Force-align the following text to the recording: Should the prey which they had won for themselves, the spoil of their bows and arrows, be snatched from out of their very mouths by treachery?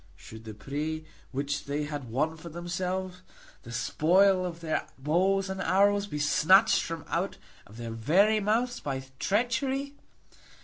Should 0.15 0.45
the 0.45 0.55
prey 0.55 1.05
which 1.31 1.65
they 1.65 1.83
had 1.83 2.09
won 2.09 2.35
for 2.35 2.49
themselves, 2.49 3.21
the 3.61 3.71
spoil 3.71 4.43
of 4.47 4.59
their 4.59 4.87
bows 4.97 5.47
and 5.47 5.61
arrows, 5.61 6.07
be 6.07 6.17
snatched 6.17 6.81
from 6.81 7.05
out 7.07 7.37
of 7.67 7.77
their 7.77 7.91
very 7.91 8.39
mouths 8.39 8.79
by 8.79 9.03
treachery? 9.19 9.93